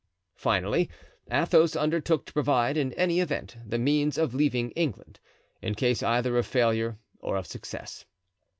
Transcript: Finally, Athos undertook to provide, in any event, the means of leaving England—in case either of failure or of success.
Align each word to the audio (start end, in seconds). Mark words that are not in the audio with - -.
Finally, 0.33 0.89
Athos 1.31 1.75
undertook 1.75 2.25
to 2.25 2.33
provide, 2.33 2.75
in 2.75 2.91
any 2.93 3.19
event, 3.19 3.55
the 3.63 3.77
means 3.77 4.17
of 4.17 4.33
leaving 4.33 4.71
England—in 4.71 5.75
case 5.75 6.01
either 6.01 6.35
of 6.39 6.47
failure 6.47 6.97
or 7.19 7.37
of 7.37 7.45
success. 7.45 8.03